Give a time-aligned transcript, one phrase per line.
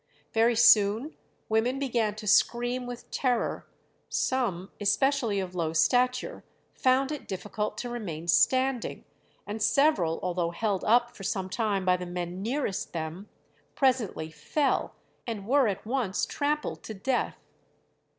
[0.33, 1.15] Very soon
[1.47, 3.67] women began to scream with terror;
[4.09, 6.43] some, especially of low stature,
[6.73, 9.05] found it difficult to remain standing,
[9.45, 13.29] and several, although held up for some time by the men nearest them,
[13.75, 14.95] presently fell,
[15.27, 17.37] and were at once trampled to death.